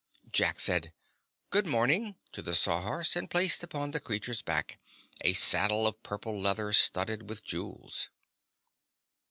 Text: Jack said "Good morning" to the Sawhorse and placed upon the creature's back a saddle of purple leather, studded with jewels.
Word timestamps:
Jack 0.31 0.59
said 0.59 0.93
"Good 1.51 1.67
morning" 1.67 2.15
to 2.31 2.41
the 2.41 2.55
Sawhorse 2.55 3.15
and 3.15 3.29
placed 3.29 3.61
upon 3.61 3.91
the 3.91 3.99
creature's 3.99 4.41
back 4.41 4.79
a 5.23 5.33
saddle 5.33 5.85
of 5.85 6.01
purple 6.01 6.41
leather, 6.41 6.73
studded 6.73 7.29
with 7.29 7.43
jewels. 7.43 8.09